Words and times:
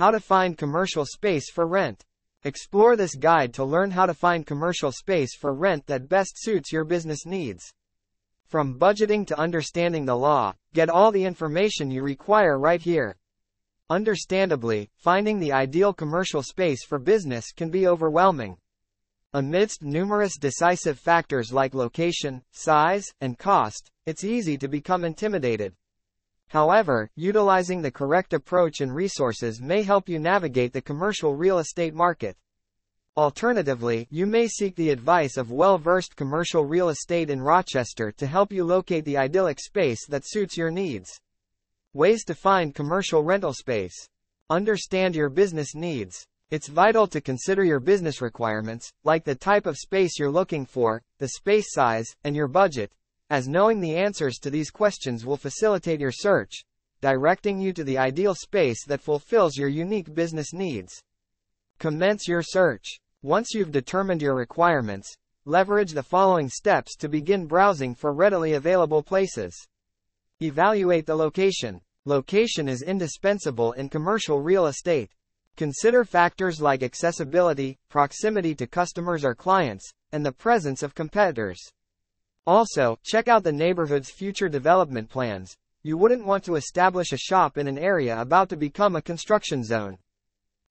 How 0.00 0.10
to 0.10 0.18
find 0.18 0.56
commercial 0.56 1.04
space 1.04 1.50
for 1.50 1.66
rent. 1.66 2.06
Explore 2.42 2.96
this 2.96 3.14
guide 3.14 3.52
to 3.52 3.64
learn 3.64 3.90
how 3.90 4.06
to 4.06 4.14
find 4.14 4.46
commercial 4.46 4.92
space 4.92 5.36
for 5.36 5.52
rent 5.52 5.86
that 5.88 6.08
best 6.08 6.42
suits 6.42 6.72
your 6.72 6.84
business 6.84 7.26
needs. 7.26 7.70
From 8.46 8.78
budgeting 8.78 9.26
to 9.26 9.38
understanding 9.38 10.06
the 10.06 10.16
law, 10.16 10.54
get 10.72 10.88
all 10.88 11.12
the 11.12 11.26
information 11.26 11.90
you 11.90 12.02
require 12.02 12.58
right 12.58 12.80
here. 12.80 13.18
Understandably, 13.90 14.88
finding 14.96 15.38
the 15.38 15.52
ideal 15.52 15.92
commercial 15.92 16.42
space 16.42 16.82
for 16.82 16.98
business 16.98 17.52
can 17.52 17.68
be 17.68 17.86
overwhelming. 17.86 18.56
Amidst 19.34 19.82
numerous 19.82 20.38
decisive 20.38 20.98
factors 20.98 21.52
like 21.52 21.74
location, 21.74 22.40
size, 22.52 23.04
and 23.20 23.38
cost, 23.38 23.90
it's 24.06 24.24
easy 24.24 24.56
to 24.56 24.66
become 24.66 25.04
intimidated. 25.04 25.74
However, 26.50 27.08
utilizing 27.14 27.80
the 27.80 27.92
correct 27.92 28.32
approach 28.32 28.80
and 28.80 28.92
resources 28.92 29.60
may 29.60 29.84
help 29.84 30.08
you 30.08 30.18
navigate 30.18 30.72
the 30.72 30.82
commercial 30.82 31.36
real 31.36 31.60
estate 31.60 31.94
market. 31.94 32.36
Alternatively, 33.16 34.08
you 34.10 34.26
may 34.26 34.48
seek 34.48 34.74
the 34.74 34.90
advice 34.90 35.36
of 35.36 35.52
well-versed 35.52 36.16
commercial 36.16 36.64
real 36.64 36.88
estate 36.88 37.30
in 37.30 37.40
Rochester 37.40 38.10
to 38.10 38.26
help 38.26 38.52
you 38.52 38.64
locate 38.64 39.04
the 39.04 39.16
idyllic 39.16 39.60
space 39.60 40.04
that 40.08 40.24
suits 40.26 40.56
your 40.56 40.72
needs. 40.72 41.20
Ways 41.94 42.24
to 42.24 42.34
find 42.34 42.74
commercial 42.74 43.22
rental 43.22 43.52
space. 43.52 44.08
Understand 44.48 45.14
your 45.14 45.28
business 45.28 45.76
needs. 45.76 46.26
It's 46.50 46.66
vital 46.66 47.06
to 47.08 47.20
consider 47.20 47.62
your 47.62 47.78
business 47.78 48.20
requirements, 48.20 48.92
like 49.04 49.22
the 49.22 49.36
type 49.36 49.66
of 49.66 49.76
space 49.76 50.18
you're 50.18 50.32
looking 50.32 50.66
for, 50.66 51.00
the 51.18 51.28
space 51.28 51.72
size, 51.72 52.16
and 52.24 52.34
your 52.34 52.48
budget, 52.48 52.90
as 53.30 53.48
knowing 53.48 53.80
the 53.80 53.96
answers 53.96 54.38
to 54.40 54.50
these 54.50 54.70
questions 54.70 55.24
will 55.24 55.36
facilitate 55.36 56.00
your 56.00 56.12
search, 56.12 56.64
directing 57.00 57.60
you 57.60 57.72
to 57.72 57.84
the 57.84 57.96
ideal 57.96 58.34
space 58.34 58.84
that 58.84 59.00
fulfills 59.00 59.56
your 59.56 59.68
unique 59.68 60.12
business 60.12 60.52
needs. 60.52 61.00
Commence 61.78 62.26
your 62.26 62.42
search. 62.42 63.00
Once 63.22 63.54
you've 63.54 63.70
determined 63.70 64.20
your 64.20 64.34
requirements, 64.34 65.16
leverage 65.44 65.92
the 65.92 66.02
following 66.02 66.48
steps 66.48 66.96
to 66.96 67.08
begin 67.08 67.46
browsing 67.46 67.94
for 67.94 68.12
readily 68.12 68.54
available 68.54 69.02
places. 69.02 69.54
Evaluate 70.42 71.06
the 71.06 71.14
location. 71.14 71.80
Location 72.06 72.68
is 72.68 72.82
indispensable 72.82 73.72
in 73.72 73.88
commercial 73.88 74.40
real 74.40 74.66
estate. 74.66 75.10
Consider 75.56 76.04
factors 76.04 76.60
like 76.60 76.82
accessibility, 76.82 77.78
proximity 77.88 78.54
to 78.54 78.66
customers 78.66 79.24
or 79.24 79.34
clients, 79.34 79.90
and 80.12 80.24
the 80.24 80.32
presence 80.32 80.82
of 80.82 80.94
competitors. 80.94 81.60
Also, 82.46 82.98
check 83.04 83.28
out 83.28 83.44
the 83.44 83.52
neighborhood's 83.52 84.10
future 84.10 84.48
development 84.48 85.08
plans. 85.08 85.56
You 85.82 85.96
wouldn't 85.96 86.26
want 86.26 86.44
to 86.44 86.56
establish 86.56 87.12
a 87.12 87.16
shop 87.16 87.56
in 87.56 87.66
an 87.66 87.78
area 87.78 88.20
about 88.20 88.48
to 88.50 88.56
become 88.56 88.96
a 88.96 89.02
construction 89.02 89.64
zone. 89.64 89.98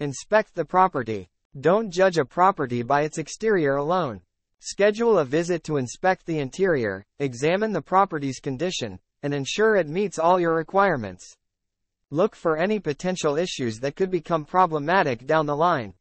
Inspect 0.00 0.54
the 0.54 0.64
property. 0.64 1.28
Don't 1.58 1.90
judge 1.90 2.18
a 2.18 2.24
property 2.24 2.82
by 2.82 3.02
its 3.02 3.18
exterior 3.18 3.76
alone. 3.76 4.20
Schedule 4.60 5.18
a 5.18 5.24
visit 5.24 5.64
to 5.64 5.76
inspect 5.76 6.26
the 6.26 6.38
interior, 6.38 7.04
examine 7.18 7.72
the 7.72 7.82
property's 7.82 8.40
condition, 8.40 8.98
and 9.22 9.32
ensure 9.32 9.76
it 9.76 9.88
meets 9.88 10.18
all 10.18 10.40
your 10.40 10.54
requirements. 10.54 11.36
Look 12.10 12.36
for 12.36 12.56
any 12.56 12.78
potential 12.78 13.36
issues 13.36 13.78
that 13.80 13.96
could 13.96 14.10
become 14.10 14.44
problematic 14.44 15.26
down 15.26 15.46
the 15.46 15.56
line. 15.56 15.94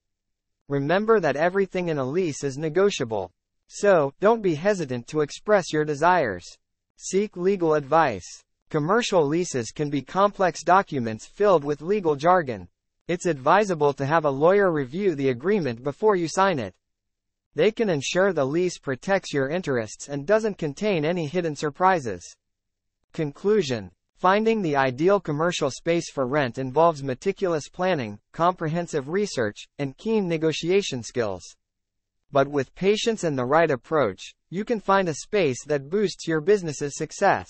Remember 0.67 1.19
that 1.19 1.35
everything 1.35 1.89
in 1.89 1.97
a 1.97 2.05
lease 2.05 2.43
is 2.43 2.57
negotiable. 2.57 3.31
So, 3.67 4.13
don't 4.19 4.41
be 4.41 4.55
hesitant 4.55 5.07
to 5.07 5.21
express 5.21 5.73
your 5.73 5.85
desires. 5.85 6.45
Seek 6.97 7.35
legal 7.35 7.73
advice. 7.73 8.43
Commercial 8.69 9.25
leases 9.25 9.71
can 9.71 9.89
be 9.89 10.01
complex 10.01 10.63
documents 10.63 11.25
filled 11.25 11.63
with 11.63 11.81
legal 11.81 12.15
jargon. 12.15 12.67
It's 13.07 13.25
advisable 13.25 13.93
to 13.93 14.05
have 14.05 14.25
a 14.25 14.29
lawyer 14.29 14.71
review 14.71 15.15
the 15.15 15.29
agreement 15.29 15.83
before 15.83 16.15
you 16.15 16.27
sign 16.27 16.59
it. 16.59 16.73
They 17.53 17.71
can 17.71 17.89
ensure 17.89 18.33
the 18.33 18.45
lease 18.45 18.77
protects 18.79 19.33
your 19.33 19.49
interests 19.49 20.09
and 20.09 20.25
doesn't 20.25 20.57
contain 20.57 21.05
any 21.05 21.27
hidden 21.27 21.55
surprises. 21.55 22.35
Conclusion 23.13 23.91
Finding 24.17 24.61
the 24.61 24.77
ideal 24.77 25.19
commercial 25.19 25.69
space 25.69 26.09
for 26.09 26.25
rent 26.25 26.57
involves 26.57 27.03
meticulous 27.03 27.67
planning, 27.69 28.17
comprehensive 28.31 29.09
research, 29.09 29.67
and 29.77 29.97
keen 29.97 30.27
negotiation 30.27 31.03
skills. 31.03 31.43
But 32.31 32.47
with 32.47 32.75
patience 32.75 33.23
and 33.23 33.37
the 33.37 33.45
right 33.45 33.69
approach, 33.69 34.33
you 34.49 34.65
can 34.65 34.79
find 34.79 35.07
a 35.07 35.13
space 35.13 35.63
that 35.65 35.89
boosts 35.89 36.27
your 36.27 36.41
business's 36.41 36.97
success. 36.97 37.49